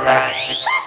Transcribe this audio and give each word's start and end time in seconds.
Right. 0.00 0.79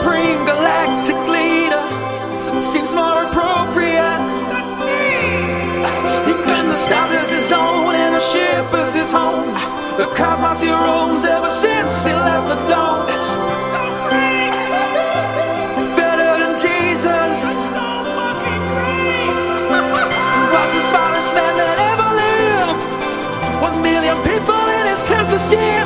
supreme 0.00 0.44
galactic 0.46 1.16
leader 1.28 1.84
seems 2.58 2.92
more 2.94 3.24
appropriate. 3.24 4.20
That's 4.48 4.72
me. 4.80 6.28
He 6.28 6.34
claimed 6.44 6.70
the 6.70 6.78
stars 6.78 7.12
as 7.12 7.30
his 7.30 7.52
own 7.52 7.94
and 7.94 8.16
a 8.16 8.20
ship 8.20 8.72
as 8.72 8.94
his 8.94 9.12
home. 9.12 9.52
The 9.98 10.06
cosmos 10.16 10.60
he 10.62 10.70
roams 10.70 11.24
ever 11.24 11.50
since 11.50 12.04
he 12.04 12.12
left 12.12 12.48
the 12.48 12.58
dome. 12.72 13.08
So 13.32 13.82
great, 14.08 14.52
Better 16.00 16.30
than 16.40 16.52
Jesus. 16.66 17.36
So 17.64 17.84
fucking 18.16 18.64
great. 18.72 19.28
He 20.36 20.44
Was 20.54 20.68
the 20.76 20.82
smartest 20.92 21.30
man 21.36 21.54
that 21.60 21.76
ever 21.92 22.08
lived. 22.22 22.80
One 23.68 23.76
million 23.82 24.16
people 24.30 24.62
in 24.78 24.84
his 24.92 25.00
Tesla 25.08 25.40
ship. 25.50 25.79